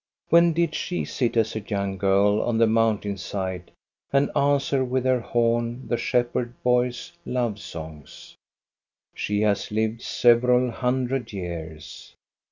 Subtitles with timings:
[0.29, 3.69] When did she sit as a young girl on the mountain side
[4.11, 8.35] and answer with her horn the shepherd boy's love songs?
[9.13, 12.15] She has lived several hundred years.